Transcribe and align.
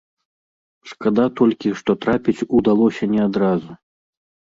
Шкада 0.93 1.25
толькі, 1.41 1.75
што 1.83 1.91
трапіць 2.07 2.45
удалося 2.63 3.03
не 3.15 3.21
адразу. 3.31 3.71